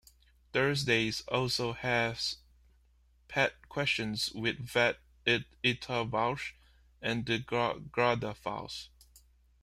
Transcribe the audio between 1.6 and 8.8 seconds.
has Pet Questions with vet Ita Walshe and the Garda File.